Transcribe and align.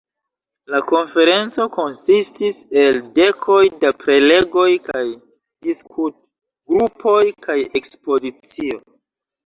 La 0.75 0.79
konferenco 0.91 1.67
konsistis 1.75 2.57
el 2.85 2.99
dekoj 3.21 3.59
da 3.85 3.93
prelegoj 4.01 4.67
kaj 4.91 5.05
diskutgrupoj 5.71 7.23
kaj 7.49 7.63
ekspozicio. 7.85 8.87